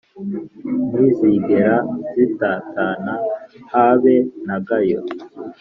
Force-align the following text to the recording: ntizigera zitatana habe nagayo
ntizigera 0.91 1.75
zitatana 2.13 3.13
habe 3.73 4.15
nagayo 4.45 4.99